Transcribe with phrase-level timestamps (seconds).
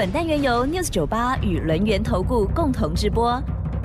[0.00, 3.38] 本单元由 News 九八与轮源投顾共同直播。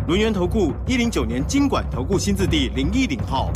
[0.08, 3.52] 轮源投顾一零九年经管投顾新字第零一零号。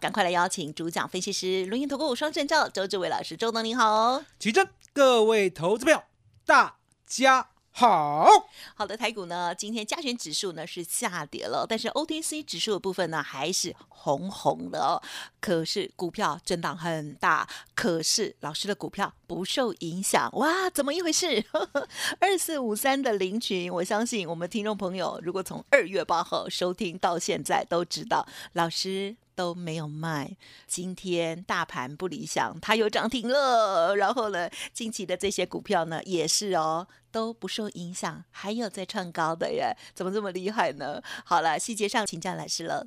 [0.00, 4.22] 赶快来邀请主讲分析师轮源投顾双证照周志伟老师，周董您好。
[4.38, 6.04] 起正，各位投资票，
[6.46, 6.76] 大
[7.06, 8.28] 家好。
[8.74, 15.00] 好的，台股呢，今天加权指数呢是下跌了，但是 OTC 指数的部分呢还是红红的哦。
[15.40, 21.44] 可是股票震荡很大，可是老师的股票不受影响，哇，怎么一回事？
[22.18, 29.14] 二四五三的林群，我相信我们听众朋友如果从二月八号收听到现在，都知道老师。
[29.38, 30.36] 都没有卖。
[30.66, 33.94] 今天大盘不理想，它又涨停了。
[33.94, 41.00] 然后呢，近期的这些股票呢，也是哦，都不受影响，还有在创高的耶，怎么这么厉害呢？
[41.24, 42.84] 好了，细节上请教老师了。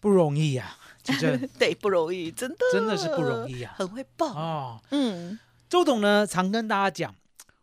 [0.00, 4.82] 不容易呀，其实 对不容易，真的真的是不容易啊，很会爆哦。
[4.90, 7.14] 嗯，周董呢，常跟大家讲，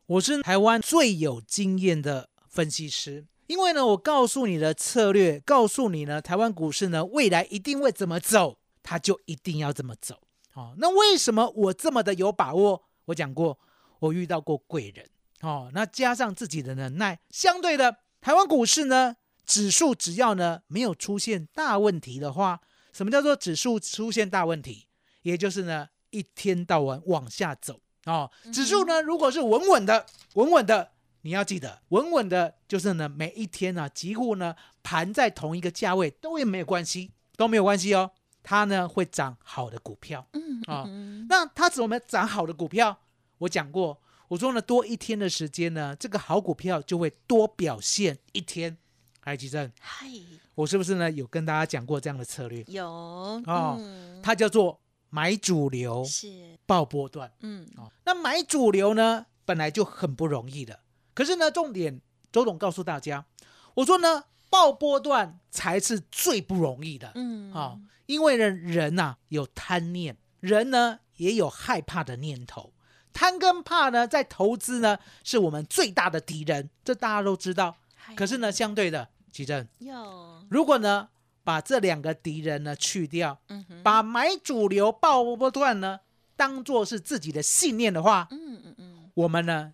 [0.06, 3.26] 我是台湾最有经验的分析师。
[3.48, 10.20] 因为呢，我告诉你的策略，告诉你呢，台湾股市呢未来一定会怎么走，它就一定要怎么走。
[10.54, 12.84] 哦，那为什么我这么的有把握？
[13.06, 13.58] 我讲过，
[14.00, 15.10] 我遇到过贵人。
[15.42, 22.60] 哦，那加上自己的能耐，相对的，台湾股市呢，指数只要呢没有出现大问题的话，
[22.92, 24.88] 什么叫做指数出现大问题？
[25.22, 27.80] 也就是呢一天到晚往下走。
[28.06, 30.92] 哦，指数呢如果是稳稳的，稳稳的。
[31.28, 38.12] 你要记得，稳稳的，就是呢，每一天呢，几乎呢，盘在同一个价位都也没有关系，都没有关系哦。
[38.42, 40.88] 它呢会涨好的股票，嗯啊，
[41.28, 43.00] 那它怎么涨好的股票？
[43.40, 48.78] 我讲过，我说呢，多一天的时间呢，这个好股票就会多表现一天。
[49.20, 50.08] 海吉正，嗨，
[50.56, 52.64] 我是不是呢有跟大家讲过这样的策略？
[52.70, 53.78] 有哦，
[54.24, 54.80] 它叫做
[55.10, 60.80] 买主流，是爆波段，嗯哦，那买主流呢本来就很不容易的。
[61.18, 62.00] 可是呢，重点，
[62.32, 63.26] 周董告诉大家，
[63.74, 72.72] 我说呢，爆波段才是最不容易的，嗯，啊，因为呢，人呐有贪念，人呢也有害怕的念头，
[73.14, 77.76] 贪跟怕呢，在投资呢是我们最大的敌人，这大家都知道。
[78.16, 81.10] 可是呢，相对的，奇正，有，如果呢
[81.44, 86.02] 把这两个敌人呢去掉，嗯把买主流爆波段呢
[86.36, 89.74] 当做是自己的信念的话，嗯嗯嗯，我们呢。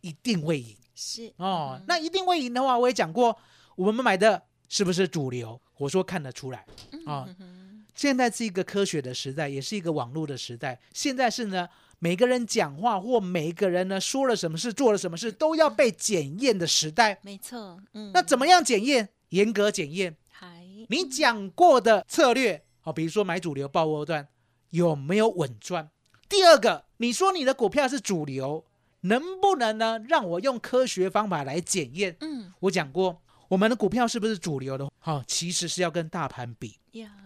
[0.00, 1.80] 一定会赢，是哦。
[1.86, 3.36] 那一定会赢的话，我也讲过，
[3.76, 5.60] 我们买的是不是主流？
[5.78, 6.64] 我说看得出来
[7.06, 7.28] 啊。
[7.94, 10.80] 现在是一个科学的时代，也是一个网络的时代。
[10.94, 11.68] 现在是呢，
[11.98, 17.18] 每个人讲话或每一个人呢说了什么事、做了什么事，都要被检验的时代。
[17.22, 18.10] 没错，嗯。
[18.14, 19.10] 那怎么样检验？
[19.30, 20.16] 严格检验。
[20.30, 24.28] 还你讲过的策略哦，比如说买主流爆波段
[24.70, 25.90] 有没有稳赚？
[26.28, 28.64] 第二个，你说你的股票是主流。
[29.02, 29.98] 能不能呢？
[30.08, 32.16] 让我用科学方法来检验。
[32.20, 34.90] 嗯，我讲过，我们的股票是不是主流的？
[34.98, 36.78] 好，其实是要跟大盘比。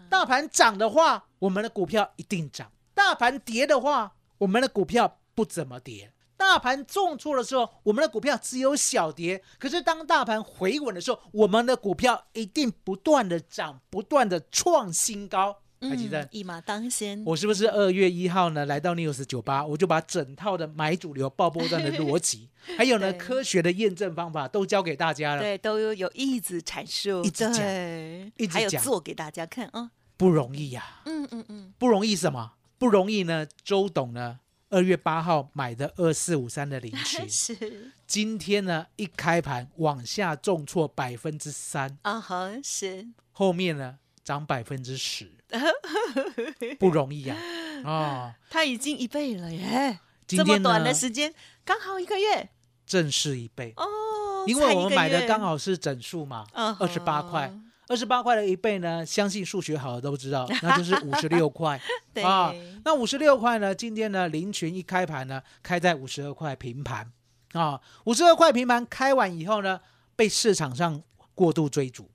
[0.09, 6.13] 大盘涨的话，我们的股票一定涨；大盘跌的话，我们的股票不怎么跌。
[6.37, 15.57] 大盘重挫的时候，我们的股票只有小跌；可是当大盘回稳的时候，我们的股票一定不断的涨，不断的创新高。
[15.81, 16.27] 还记得？
[16.31, 25.41] 一马当先，我是不是二月一号呢来到 news 酒吧，我就把整套的买主流爆波段的逻辑， 还有呢科学的验证方法都教给大家了。
[25.41, 27.55] 对，都有有一直阐述，一直讲，
[28.37, 31.01] 一直讲，还有做给大家看啊，不容易呀。
[31.05, 32.53] 嗯嗯嗯，不容易什么？
[32.77, 33.47] 不容易呢？
[33.63, 37.91] 周董呢二月八号买的二四五三的零群， 是。
[38.07, 41.97] 今天呢一开盘往下重挫百分之三。
[42.01, 43.07] 啊，好是。
[43.31, 45.31] 后面呢涨百分之十。
[46.77, 47.37] 不容易呀！
[47.85, 49.99] 啊，它已经一倍了耶！
[50.27, 51.33] 这么短的时间，
[51.63, 52.49] 刚好一个月，
[52.85, 53.85] 正是一倍哦。
[54.47, 57.53] 因为我们买的刚好是整数嘛，二十八块，
[57.87, 61.79] 二十八块的一倍呢，相信数学好的都知道， 那就是五十六块
[62.23, 62.51] 啊。
[62.83, 67.09] 那五十六块呢，今天呢，林群一开盘呢，开在五十二块平盘
[67.53, 69.79] 啊，五十二块平盘开完以后呢，
[70.15, 71.01] 被市场上
[71.35, 72.07] 过度追逐哦，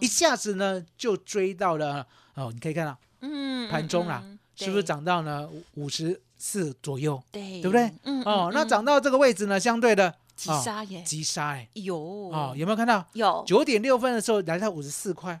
[0.00, 2.06] 一下子呢就追到了。
[2.34, 4.24] 哦，你可以看到，嗯，盘中啦，
[4.54, 7.22] 是不是涨到呢五十四左右？
[7.30, 7.92] 对，对不对？
[8.04, 13.06] 嗯，哦，那涨到这个位置呢，相对的，急哦杀耶，急杀哎，有哦，有没有看到？
[13.12, 15.38] 有九点六分的时候来到五十四块，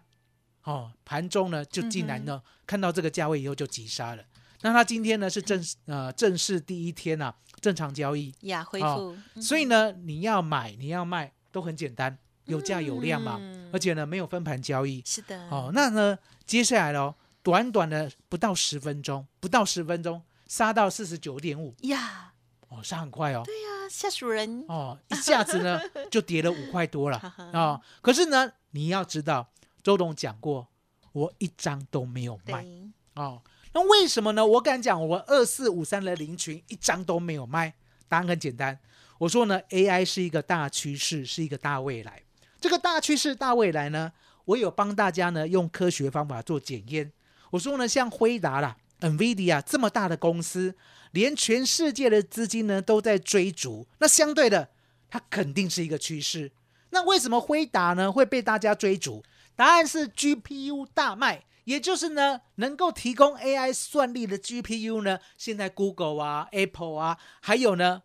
[0.64, 4.22] 哦，盘中呢就竟嗯然呢、看到这个价位以后就急杀了。
[4.62, 12.18] 那它今天呢是正呃正式第一天啊，正常交易，呀恢哦复，嗯所以呢你要买你要卖都很简单，
[12.50, 15.02] 有价有量嘛，嗯而且呢没有分盘交易。
[15.06, 22.32] 是的哦，那呢接下来咯，短短的不到十分钟，不到十分钟杀到四十九点五，呀，
[22.68, 23.42] 哦，杀很快哦。
[23.44, 25.80] 对呀，下属人哦，一下子呢
[26.10, 27.80] 就跌了五块多了 哈哈哦。
[28.02, 29.48] 可是呢，你要知道，
[29.82, 30.66] 周董讲过，
[31.12, 32.66] 我一张都没有卖，
[33.14, 33.42] 哦。
[33.72, 34.44] 那为什么呢？
[34.44, 37.74] 我敢讲，我二四五三的零群一张都没有卖。
[38.08, 38.76] 答案很简单，
[39.18, 42.24] 我说呢，AI 是一个大趋势，是一个大未来。
[42.60, 44.12] 这个大趋势、大未来呢，
[44.44, 47.10] 我有帮大家呢用科学方法做检验。
[47.50, 50.74] 我说呢，像辉达啦、NVIDIA 这么大的公司，
[51.12, 54.68] 连全世界的资金呢都在追逐，那相对的，
[55.08, 56.52] 它肯定是一个趋势。
[56.90, 59.22] 那为什么辉达呢会被大家追逐？
[59.56, 68.02] 答案是 GPU 大卖，也就是呢能够提供 AI 算力的 GPU 呢，现在 Google 啊、Apple 啊，还有呢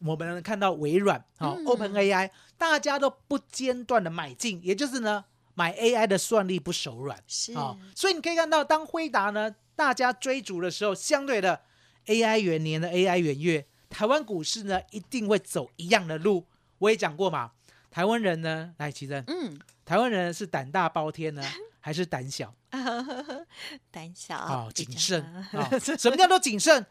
[0.00, 5.24] 我们能看到微软啊、嗯 OpenAI，大家都不间断的买进，也就是呢
[5.54, 7.18] 买 AI 的算力不手软。
[7.26, 11.62] 是啊、所以你可以看到，当辉达呢大家追逐的时候，相对的
[12.06, 16.46] AI 元年的 AI 元月，台湾股市呢一定会走一样的路。
[16.78, 17.52] 我也讲过嘛，
[17.90, 21.42] 台湾人呢，来奇珍，嗯，台湾人是胆大包天呢，
[21.80, 22.54] 还是胆小
[23.90, 26.84] 胆小啊、比较谨慎啊、 什么叫做谨慎？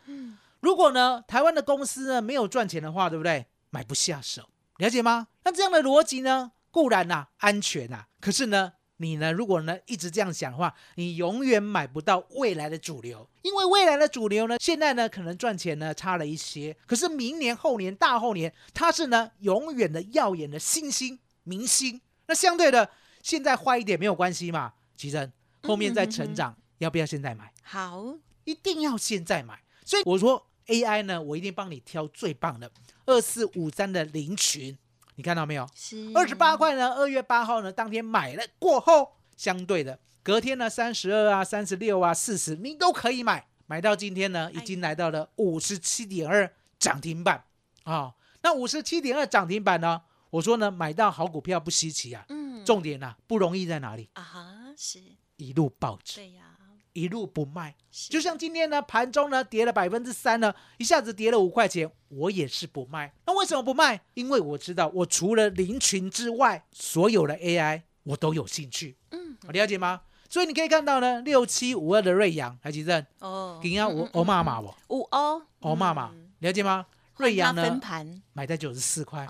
[0.60, 3.46] 如果呢，台湾的公司呢没有赚钱的话，对不对？
[3.70, 5.28] 买不下手，了解吗？
[5.44, 22.00] 那这样的逻辑呢，固然呐、安全呐、可是呢，你呢如果呢一直这样想的话，你永远买不到未来的主流，因为未来的主流呢，现在呢可能赚钱呢差了一些，可是明年、后年、大后年，它是呢永远的耀眼的新星明星。
[22.28, 22.90] 那相对的，
[23.24, 25.32] 现在坏一点没有关系嘛，其实
[25.64, 27.52] 后面再成长，要不要现在买？
[27.64, 29.64] 好，一定要现在买。
[29.86, 32.70] 所以我说 AI 呢，我一定帮你挑最棒的
[33.08, 34.78] 二四五三的零群，
[35.16, 35.68] 你看到没有？
[35.74, 36.12] 是。
[36.14, 43.48] 二十八块呢，二月八号呢当天买了过后，相对的隔天呢三十二啊、三十六啊、四十，你都可以买。
[43.66, 47.44] 买到今天呢，已经来到了五十七点二涨停板。
[47.84, 52.64] 啊、那五十七点二涨停板呢，我说呢，买到好股票不稀奇啊，嗯。
[52.66, 54.10] 重点呢、不容易在哪里？
[54.14, 55.00] 啊哈是，
[55.38, 56.57] 一路保值，对呀，
[56.98, 57.76] 一路不卖。
[58.10, 63.14] 就像今天呢，盘中呢跌了百分之三呢，一下子跌了五块钱，我也是不卖。
[63.28, 64.02] 那为什么不卖？
[64.16, 69.38] 因为我知道，我除了林群之外，所有的 AI 我都有兴趣，嗯。
[69.50, 70.02] 了解吗？
[70.28, 74.76] 所以你可以看到呢，六七五二的瑞阳，台积电，哦，今天我欧妈妈我。
[74.90, 75.42] 五欧。
[75.60, 76.10] 欧妈妈。
[76.14, 76.88] 嗯，了解吗？
[77.18, 78.22] 瑞阳换它分呢盘。
[78.34, 79.28] 买在九十四块。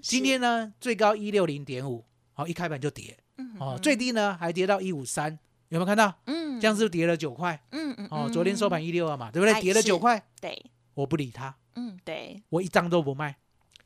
[0.00, 3.16] 今天呢最高一六零点五，好一开盘就跌，
[3.58, 5.38] 哦，最低呢还跌到一五三，
[5.68, 6.14] 有没有看到？
[6.26, 6.60] 嗯。
[6.60, 7.62] 这样是跌了九块？
[7.70, 9.54] 嗯嗯哦，昨天收盘一六二嘛，对不对？
[9.54, 10.60] 哎跌了九块，对，
[10.94, 13.36] 我不理他，嗯对，我一张都不卖，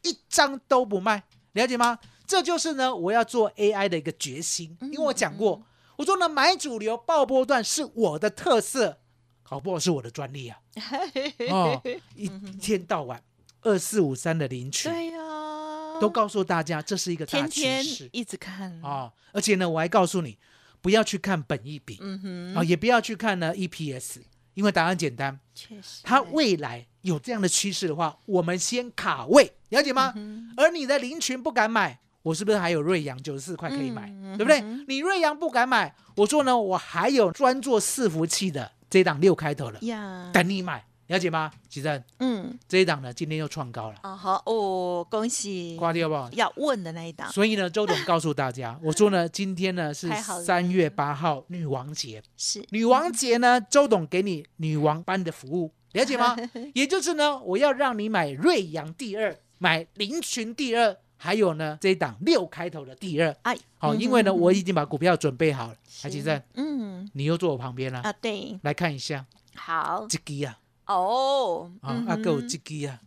[0.02, 1.98] 一张都不卖，了解吗？
[2.26, 5.62] 这就是呢，我要做 AI 的一个决心，因为我讲过，
[5.96, 9.00] 我说呢，买主流爆波段是我的特色，
[9.42, 10.58] 搞不好是我的专利啊。
[11.52, 11.78] 哦，
[12.14, 13.22] 一一天到晚
[13.60, 20.38] 二四五三的领取，对呀，都告诉大家这是一个大天天趋势一直看，啊、而且呢，我还告诉你，
[20.82, 24.16] 不要去看本益比嗯哼，啊、也不要去看呢 EPS，
[24.54, 30.12] 因为答案简单，确实，它未来有这样的趋势的话，我们先卡位，了解吗？
[30.16, 34.10] 嗯而你的林群不敢买，我是不是还有瑞阳九十四块可以买？
[34.10, 34.60] 嗯对不对？
[34.60, 34.84] 嗯？
[34.88, 41.50] 你瑞阳不敢买，我说呢，我还有专做伺服器的这档六开头的，呀，等你买，了解吗？
[41.68, 46.30] 其正嗯，这一档呢，今天又创高了，啊好哦，恭喜，挂掉不好？
[46.32, 50.08] 要问的那一档，所以呢，周董告诉大家， 我说呢，今天呢是
[50.44, 52.64] 三月八号女王节，是。
[52.70, 56.36] 女王节呢，周董给你女王般的服务，了解吗？
[56.74, 63.36] 也就是呢，我要让你买瑞阳第二，买林群第二，还有呢这一档六开头的第二。
[63.42, 64.40] 哎，好，嗯因为呢，哼。
[64.40, 65.76] 我已经把股票准备好了。
[65.88, 66.02] 是。
[66.04, 67.10] 海基正，嗯。
[67.14, 70.06] 你又坐我旁边了，啊对，来看一下好。
[70.08, 73.00] 这个啊，哦，啊嗯，啊，还有哼这支啊，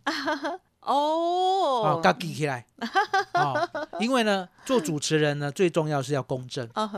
[0.80, 1.82] 哦。
[1.84, 2.64] 啊，，刚记 起来，
[3.32, 3.68] 啊，
[4.00, 6.90] 因为呢，做主持人呢，最重要是要公正，啊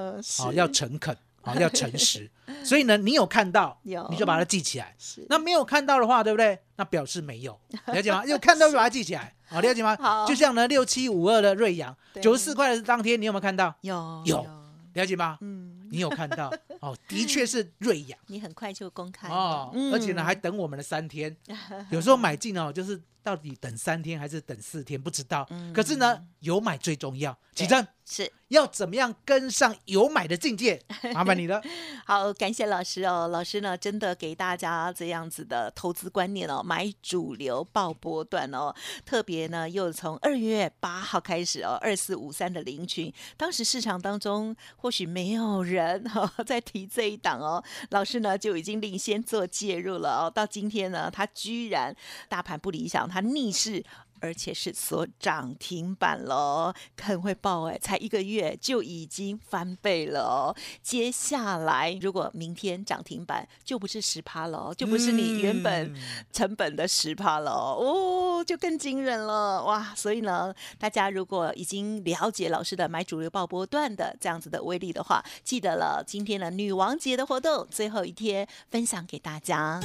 [0.52, 2.30] 要诚恳，啊， 要诚实。
[2.64, 4.06] 所以呢，你有看到，有。
[4.10, 4.94] 你就把它记起来。
[4.98, 5.26] 是。
[5.28, 6.58] 那没有看到的话，对不对？
[6.76, 8.24] 那表示没有，了解吗？
[8.24, 9.96] 有看到就把它记起来，好，了解吗？
[10.00, 10.24] 好？
[10.26, 12.22] 就像呢，六七五二的瑞阳，对。
[12.22, 13.74] 九十四块的当天，你有没有看到？
[13.82, 14.22] 有。
[14.24, 14.46] 有。
[14.94, 15.38] 了解吗？
[15.42, 16.52] 嗯，你有看到？
[16.80, 21.36] 哦，的确是瑞阳你很快就公开哦，嗯而且呢还等我们了三天。
[21.90, 25.46] 有时候买进哦，就是到底等三天还是等四天，不知道。
[25.50, 27.30] 嗯可是呢，有买最重要。
[27.54, 30.80] 对启正是要怎么样跟上有买的境界？
[31.12, 31.60] 麻烦你了。
[32.06, 33.28] 好，感谢老师哦。
[33.28, 38.74] 老师呢，真的给大家这样子的投资观念哦，买主流报波段哦。
[39.04, 50.30] 特别呢，又从二月八号开始哦，二四五三的零群，当时市场当中或许没有人哈、哦、 在提这一档哦，老师呢就已经领先做介入了哦。
[50.30, 51.94] 到今天呢，他居然
[52.26, 53.84] 大盘不理想，逆势。
[54.20, 60.54] 而且是所涨停板喽，很会爆哎，才一个月就已经翻倍了哦。
[60.82, 65.96] 接下来如果明天涨停板，就不是十趴了哦，就不是你原本嗯
[66.32, 69.92] 成本的十趴了哦，哦，就更惊人了哇！
[69.96, 79.80] 所以呢，大家如果已经了解老师的买主流爆波段的这样子的威力的话，记得了今天的女王节的活动最后一天分享给大家。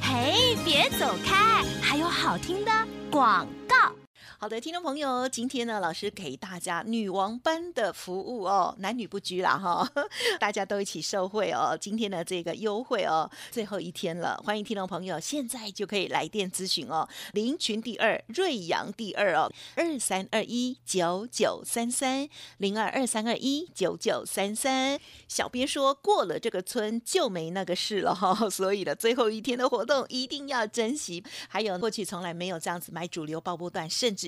[0.00, 2.70] 嘿，别走开，还有好听的
[3.10, 3.97] 广告。
[4.40, 9.90] 好的，听众朋友，今天呢，老师给大家女王班的服务哦，男女不拘啦哈，
[10.38, 11.76] 大家都一起受惠哦。
[11.76, 22.28] 今天的这个优惠哦，最后一天了，欢迎听众朋友现在就可以来电咨询哦，林群第二，瑞阳第二哦，二三二一九九三三
[22.58, 25.00] 零二二三二一九九三三。
[25.26, 31.24] 小编说过了这个村就没那个事了哈， 所以呢，最后一天的活动一定要珍惜。
[31.48, 34.27] 还有过去从来没有这样子买主流爆波段，甚至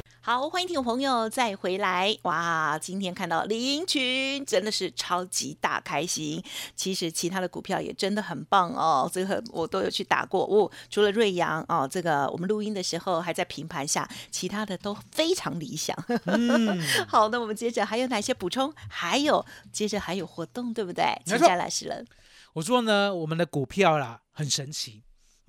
[0.23, 2.77] 好，欢迎听众朋友再回来哇！
[2.77, 6.43] 今天看到林群真的是超级大开心。
[6.75, 10.71] 其实其他的股票也真的很棒哦，这个我都有去打过哦。
[10.91, 15.97] 除了瑞阳哦，这个我们录音的时候还在平盘下，其他的都非常理想。
[16.25, 18.71] 嗯， 好，那我们接着还有哪些补充？
[18.87, 21.19] 还有接着还有活动，对不对？
[21.25, 22.05] 请教老师了。
[22.53, 25.01] 我说呢，我们的股票啦很神奇，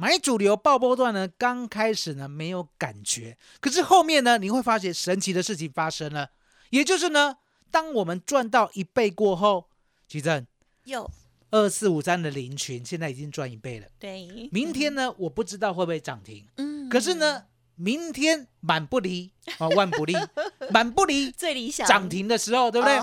[0.03, 6.31] 买主流爆波段呢，刚开始呢没有感觉，可是后面呢，你会发现神奇的事情发生了，
[6.71, 7.37] 也就是呢，
[7.71, 9.69] 当我们赚到一倍过后，
[10.09, 10.45] 奇正
[10.83, 11.09] 有。
[11.53, 16.89] 二四五三的林群现在已经赚一倍了，对，明天呢，我不知道会不会涨停，嗯。
[16.89, 17.45] 可是呢，
[17.77, 20.17] 明天满不离啊，万不离，
[20.73, 21.87] 满不离最理想。
[21.87, 22.99] 涨停的时候，对不对？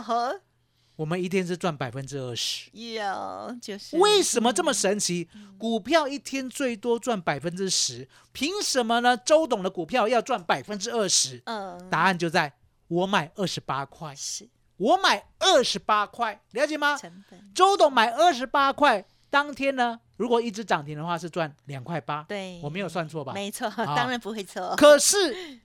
[1.00, 2.70] 我们一天是赚百分之二十。
[2.74, 5.30] 有就是为什么这么神奇？
[5.58, 9.16] 股票一天最多赚百分之十，凭什么呢？
[9.16, 11.42] 周董的股票要赚百分之二十？
[11.46, 12.52] 嗯答案就在
[12.90, 16.98] 我买二十八块，是我买二十八块，了解吗？
[16.98, 23.32] 成本周董买二十八块，当天呢，如果一只涨停的话是赚两块八，对，我没有算错吧？
[23.32, 24.76] 没错，啊当然不会错。
[24.76, 25.62] 可是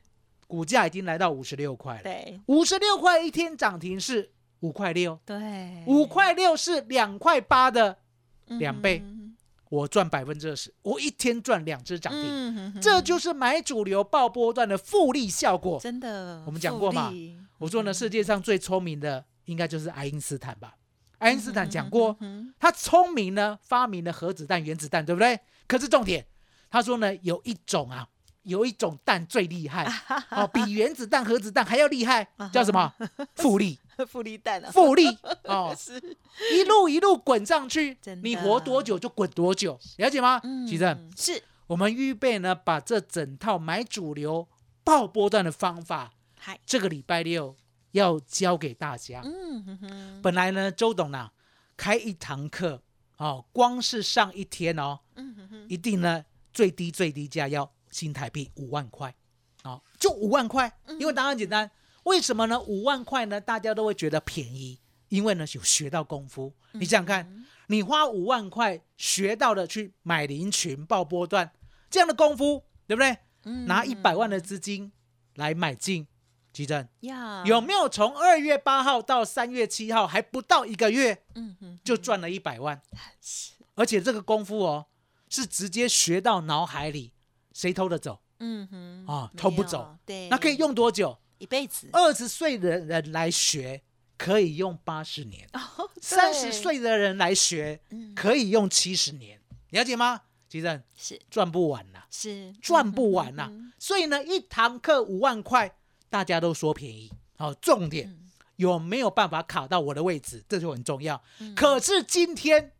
[0.46, 4.30] 股价已经来到五十六块了，对五十六块一天涨停是
[4.64, 7.98] 五块六，对，五块六是两块八的，
[8.46, 9.04] 嗯两倍
[9.68, 15.78] 我赚百分之二十，我一天赚两只涨停，嗯哼哼这就是买主流爆波段的复利效果。
[15.80, 16.42] 真的。
[16.46, 17.12] 我们讲过嘛
[17.58, 20.74] 我说呢，世界上最聪明的应该就是爱因斯坦吧？
[21.18, 25.38] 爱因斯坦讲过，嗯他聪明呢，发明了核子弹、原子弹，对不对？
[25.66, 26.24] 可是重点，
[26.70, 28.06] 他说呢，有一种啊，
[28.42, 29.84] 有一种弹最厉害，
[30.30, 32.92] 哦，比原子弹、核子弹还要厉害，叫什么？
[33.34, 35.06] 复利，哼 复利蛋啊，复利
[35.44, 36.00] 哦，是。
[36.52, 40.40] 一路一路滚上去你活多久就滚多久，了解吗？
[40.68, 41.42] 其实嗯是。
[41.66, 44.46] 我们预备呢，把这整套买主流
[44.82, 47.56] 爆波段的方法，嗨，这个礼拜六
[47.92, 49.22] 要教给大家。
[49.24, 51.30] 嗯哼哼，本来呢，周董呢
[51.76, 52.82] 开一堂课
[53.16, 59.14] 哦，光是上一天哦，嗯哼哼，一定呢最低最低价要新台币五万块
[59.62, 61.00] 哦，就五万块，嗯。
[61.00, 61.70] 因为答案简单，
[62.04, 62.60] 为什么呢？
[62.60, 66.54] 五万块呢，大家都会觉得便宜，因为呢有学到功夫。
[66.72, 71.52] 嗯你想想看，你花五万块学到的去买林群爆波段
[71.88, 73.18] 这样的功夫，对不对？
[73.44, 74.90] 嗯拿一百万的资金
[75.34, 76.06] 来买进，
[76.52, 76.88] 基正
[77.44, 82.80] 有没有从二月八号到三月七号还不到一个月嗯哼就赚了一百万？
[83.20, 84.86] 是而且这个功夫哦，
[85.28, 87.12] 是直接学到脑海里，
[87.52, 88.20] 谁偷得走？
[88.40, 91.18] 嗯哼啊偷不走对，那可以用多久？
[91.44, 91.90] 一辈子。
[91.92, 93.82] 二十岁的人来学，
[94.16, 98.14] 可以用八十年，哦三十岁的人来学嗯。
[98.14, 99.38] 可以用七十年，
[99.70, 100.22] 了解吗？
[100.48, 101.20] 其实是。
[101.30, 102.52] 赚不完呐、是。
[102.62, 105.76] 赚不完呐、所以呢，一堂课五万块，
[106.08, 107.12] 大家都说便宜。
[107.36, 108.30] 好、重点、嗯。
[108.56, 111.22] 有没有办法卡到我的位置，这就很重要。
[111.40, 111.54] 嗯。
[111.54, 112.72] 可是今天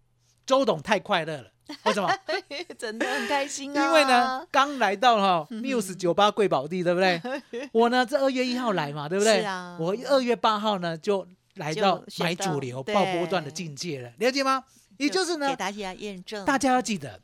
[0.47, 1.52] 周董太快乐了，
[1.85, 2.09] 为什么？
[2.26, 3.85] 嗯真的很开心啊！
[3.85, 7.21] 因为呢，刚来到哈 Muse 酒吧贵宝地，对不对？
[7.73, 9.40] 我呢，这二月一号来嘛，对不对？
[9.40, 14.64] 是啊我二月八号呢就来到买主流对爆波段的境界了，了解吗？
[14.99, 17.21] 也就是呢给，大家验证，大家要记得，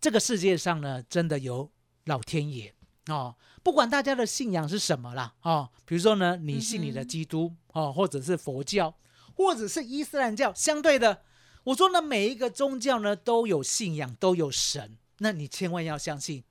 [0.00, 1.70] 这个世界上呢，真的有
[2.06, 2.74] 老天爷
[3.08, 3.34] 哦。
[3.62, 8.94] 不管大家的信仰是什么啦，哦，比如说呢，你信你的基督、哦，或者是佛教，
[9.36, 11.20] 或者是伊斯兰教，相对的，
[11.64, 16.44] 我说呢，每一个宗教呢都有信仰，都有神，那你千万要相信，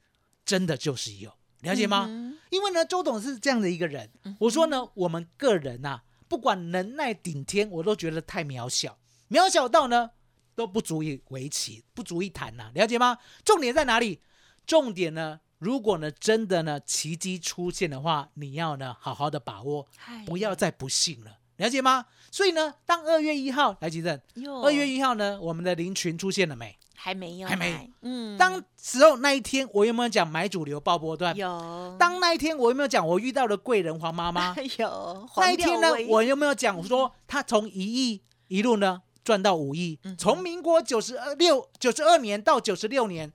[0.46, 2.06] 真的就是有，了解吗？
[2.08, 4.10] 嗯因为呢，周董是这样的一个人。
[4.40, 8.98] 我说呢，我们个人呐、不管能耐顶天，我都觉得太渺小，
[9.30, 10.12] 渺小到呢
[10.56, 13.20] 都不足以为奇，不足以谈呐、了解吗？
[13.46, 14.22] 重点在哪里？
[14.66, 19.88] 重点呢，如果呢真的呢奇迹出现的话，你要呢好好的把握，
[20.26, 22.06] 不要再不信了，了解吗？
[22.32, 26.78] 所以呢，当二月一号来吉正，哟二月一号呢，我们的林群出现了没？
[26.96, 31.36] 还没有还没来，嗯，当时候那一天，我有没有讲买主流爆波段？
[31.36, 34.54] 有当那一天我有没有讲我遇到了贵人黄妈妈？
[34.78, 39.98] 有那一天呢我有没有讲说他从一亿一路呢赚到五亿？
[40.18, 43.32] 从民国九十二六九十二年到九十六年，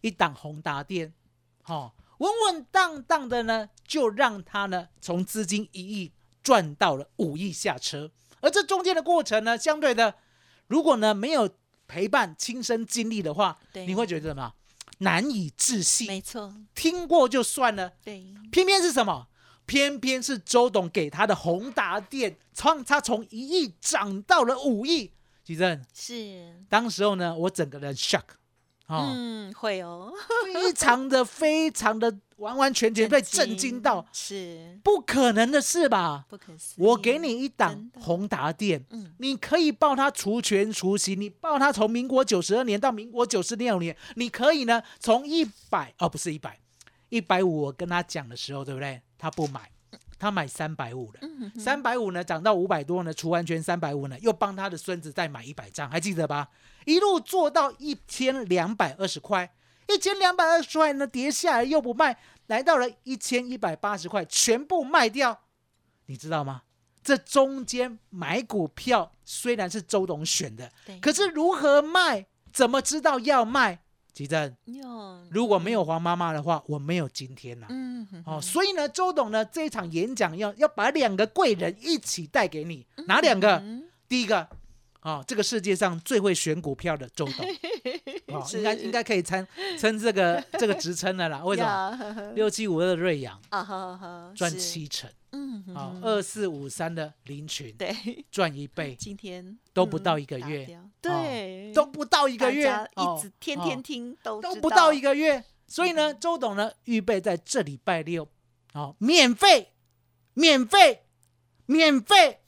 [0.00, 1.12] 一档宏达电，
[1.66, 6.12] 哦，稳稳当当的呢，就让他呢从资金一亿
[6.48, 8.10] 赚到了五亿下车。
[8.40, 10.14] 而这中间的过程呢，相对的，
[10.68, 11.50] 如果呢没有
[11.86, 14.54] 陪伴亲身经历的话，对你会觉得什么？
[15.00, 16.06] 难以置信。
[16.06, 19.28] 没错，听过就算了，对，偏偏是什么？
[19.66, 25.12] 偏偏是周董给他的宏达电，从他从一亿涨到了五亿。
[25.44, 28.24] 吉正，是，当时候呢，我整个人 shock，
[28.88, 30.12] 哦，嗯，会哦，
[30.52, 36.24] 非常的非常的完完全全被震惊到，是不可能的事吧？
[36.28, 36.84] 不可思议。
[36.84, 46.58] 我给你一档宏达电，嗯你可以报它除权除息，你报它从民国九十二年到民国九十六年，你可以呢从一百哦不是一百，
[47.10, 49.02] 一百五我跟他讲的时候，对不对？
[49.18, 49.70] 他不买，
[50.18, 51.18] 他买三百五了。
[51.20, 56.48] 嗯三百五呢，涨到五百多呢，除完权三百五呢，又帮他的孙子再买一百张，还记得吧？
[56.88, 59.54] 一路做到一千两百二十块，
[59.88, 65.38] 一千两百二十块呢，跌下来又不卖，来到了一千一百八十块，全部卖掉，
[66.06, 66.62] 你知道吗？
[67.02, 72.24] 这中间买股票虽然是周董选的，对，可是如何卖，
[72.54, 73.80] 怎么知道要卖？
[74.14, 74.56] 吉正，
[75.30, 83.58] 如果没有黄妈妈的话，我没有今天呐、嗯哼哦，所以呢，周董呢这一场演讲要要把两个贵人一起带给你，哪两个？
[83.58, 84.48] 嗯第一个，
[85.08, 87.46] 哦，这个世界上最会选股票的周董，
[88.36, 89.46] 哦，应该应该可以称
[89.78, 91.42] 称这个 这个职称的啦。
[91.42, 92.32] 为什么？
[92.34, 93.40] 六七五二的瑞阳
[94.36, 97.96] 赚七成，嗯哼二四五三的林群对，
[98.30, 108.28] 赚一倍，今天都不到嗯一个月对，都不到一个月一直天哦天听都都不到一个，个月，所以呢，周董呢预备在这礼拜六，
[108.74, 109.72] 哦，免费，
[110.34, 111.04] 免费，
[111.64, 112.40] 免费，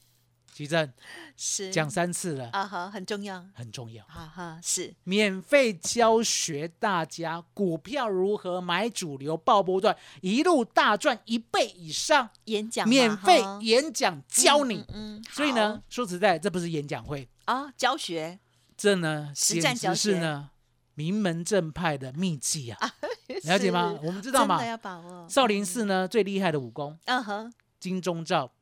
[0.60, 0.92] 奇正
[1.36, 1.70] 是。
[1.70, 4.94] 讲三次了，啊哈，很重要，很重要，哈哈，是。
[5.04, 14.84] 免费教学大家股票如何买主流爆波段，一路大赚一倍以上，演讲嘛免费哈演讲教你。
[14.88, 18.38] 嗯，嗯所以呢，说实在，这不是演讲会，啊，教学。
[18.76, 20.20] 这呢简实战教直是学。
[20.20, 20.50] 呢
[20.94, 22.92] 名门正派的秘籍啊，
[23.44, 23.98] 了解吗？
[24.02, 26.98] 我们知道嘛，要把握，少林寺呢最厉害的武功。
[27.06, 28.52] 嗯哼，金钟罩，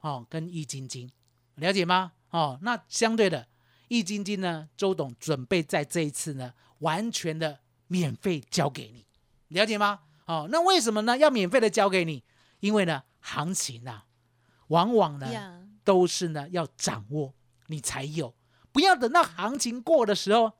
[0.00, 1.10] 哦，跟易筋经，
[1.56, 2.12] 了解吗？
[2.30, 3.48] 哦，那相对的，
[3.88, 9.06] 易筋经呢，周董准备在这一次呢，完全的免费交给你，
[9.48, 10.00] 了解吗？
[10.26, 11.16] 哦，那为什么呢？
[11.16, 12.24] 要免费的交给你？
[12.60, 14.06] 因为呢，行情啊，
[14.68, 15.28] 往往呢，
[15.84, 17.34] 都是呢要掌握
[17.68, 18.34] 你才有，
[18.72, 20.52] 不要等到行情过的时候，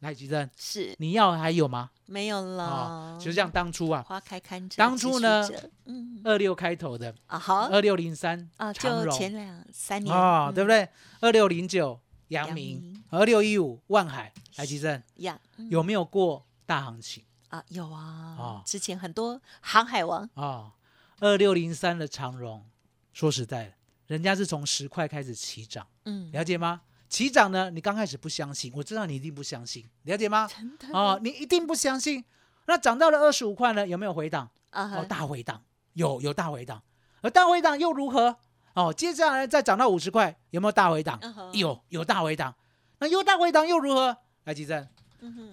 [0.00, 0.94] 来，吉正，是。
[0.98, 1.90] 你要还有吗？
[2.06, 2.64] 没有了。
[2.64, 5.48] 哦，，就像当初啊，花开堪折，当初呢
[5.86, 6.20] 嗯。
[6.24, 7.68] 二六开头的啊好。
[7.68, 10.88] 二六零三啊，就前两三年哦，对不对？
[11.20, 12.80] 二六零九阳阳明。
[12.80, 15.68] 明，二六一五万海，来吉正呀，嗯。
[15.68, 17.24] 有没有过大行情？
[17.48, 18.36] 啊有啊。
[18.38, 20.28] 哦，之前很多航海王。
[20.34, 20.72] 啊，
[21.18, 22.64] 二六零三的长荣，
[23.12, 23.72] 说实在的，
[24.06, 26.82] 人家是从十块开始起涨，嗯，了解吗？
[27.08, 30.46] 起涨呢，你刚开始不相信，我知道你一定不相信，了解吗？
[30.46, 32.24] 真的哦，你一定不相信。
[32.66, 34.44] 那涨到了二十五块呢，有没有回档？
[34.72, 35.62] 哦，啊哈大回档，
[35.94, 36.82] 有有大回档，
[37.22, 38.36] 而大回档又如何？
[38.74, 41.18] 哦，接下来再涨到五十块，有没有大回档？
[41.52, 42.54] 有，有大回档。
[43.00, 44.16] 那有大回档又如何？
[44.44, 44.86] 来，吉正，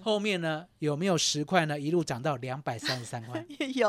[0.02, 1.80] 后面呢有没有十块呢？
[1.80, 3.88] 一路涨到两百三十三块， 有，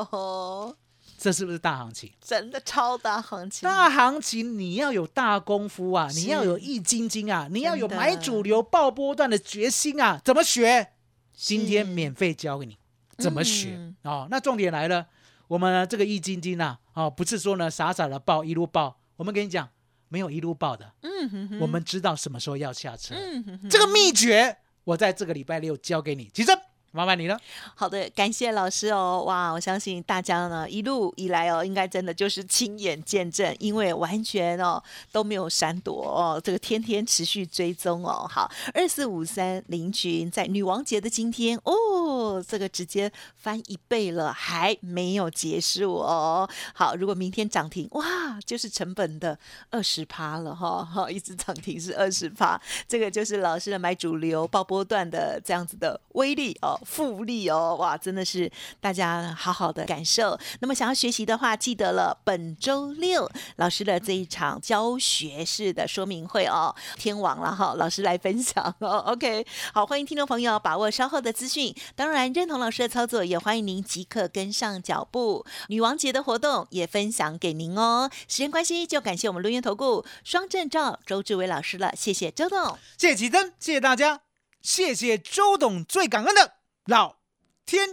[1.17, 2.11] 这是不是大行情？
[2.21, 10.21] 真的超大行情，大行情你要有大功夫啊，你要有易筋经啊，你要有买主流爆波段的决心啊！
[10.23, 10.89] 怎么学？
[11.33, 12.77] 今天免费教给你
[13.17, 14.27] 怎么学、嗯哦。
[14.29, 15.07] 那重点来了，
[15.47, 19.67] 我们呢这个易筋经啊，哦，不是说呢傻傻的报一路报，我们跟你讲，
[20.09, 23.15] 没有一路报的，嗯哼哼，我们知道什么时候要下车。
[23.15, 26.29] 嗯哼哼这个秘诀，我在这个礼拜六教给你。
[26.31, 26.51] 其实
[26.91, 27.39] 麻烦你了。
[27.75, 38.27] 好的，感谢老师哦，哇，我相信大家呢一路以来哦，应该真的就是亲眼见证，因为完全哦都没有闪躲哦，这个天天持续追踪哦。
[38.29, 46.49] 好，二四五三林群在女王节的今天哦，这个直接翻一倍了，还没有结束哦。
[46.73, 49.37] 好，如果明天涨停，哇，就是成本的
[49.69, 60.37] 二十趴了哈、哈， 一直涨停是二十趴，这个就是老师的买主流爆波段的这样子的威力哦，复利哦，哇，真的是大家好好的感受。
[60.59, 68.97] 那么想要学习的话，记得了，本周六老师的这一场教学式的说明会哦，天王了哈，老师来分享哦。
[69.07, 71.73] OK，好，欢迎听众朋友把握稍后的资讯。
[71.95, 75.45] 当然，认同老师的操作，也欢迎您即刻跟上脚步。
[75.69, 78.09] 女王节的活动也分享给您哦。
[78.27, 82.77] 时间关系，就感谢我们录音投顾双证照周志伟老师了，谢谢周董。
[82.97, 84.21] 谢谢奇珍，谢谢大家，
[84.61, 86.56] 谢谢周董，最感恩的
[86.87, 87.17] 老
[87.65, 87.85] 天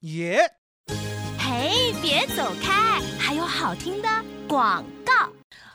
[0.00, 0.36] 爷。
[1.38, 4.08] 嘿，别走开，还有好听的
[4.48, 5.30] 广告。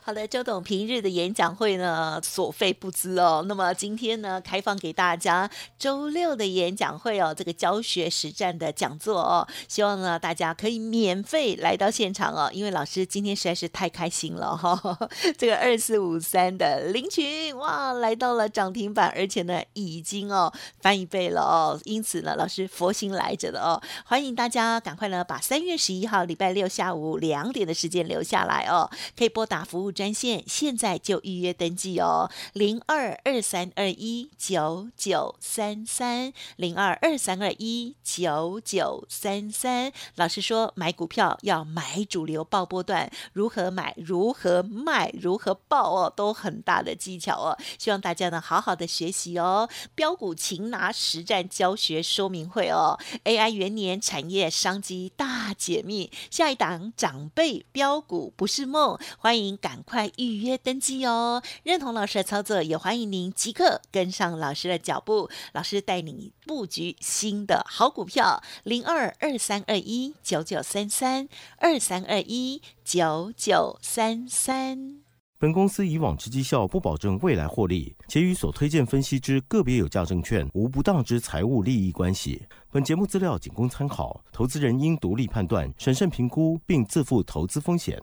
[0.08, 3.44] 好的，周董平日的演讲会呢，所费不赀哦。
[3.46, 14.98] 那么今天呢，开放给大家周六的演讲会哦，这个教学实战的讲座哦，希望呢大家可以免费来到现场哦，因为老师今天实在是太开心了哈、
[15.36, 39.92] 这个二四五三的林群哇，来到了涨停板，而且呢已经哦翻一倍了哦，因此呢，老师佛心来着的哦，欢迎大家赶快呢把三月十一号礼拜六下午两点的时间留下来哦，可以拨打服务专线，现在就预约登记哦，零二二三二一九九三三零二二三二一九九三三。
[40.14, 47.58] 老师说买股票要买主流爆波段，如何买、如何卖、如何报哦，都很大的技巧哦。
[47.76, 49.68] 希望大家呢好好的学习哦。
[49.96, 61.42] 标股擒拿实战教学说明会哦，AI 元年产业商机大解密，下一档长辈标股不是梦，欢迎赶快预约登记哦。
[61.62, 74.98] 认同老师的操作，也欢迎您即刻跟上老师的脚步，老师带你布局新的好股票，零二二三二一九九三三二三二一九九三三。
[75.40, 82.42] 本公司以往之绩效不保证未来获利，且与所推荐分析之个别有价证券无不当之财务利益关系。
[82.72, 88.02] 本节目资料仅供参考，投资人应独立判断、审慎评估，并自负投资风险。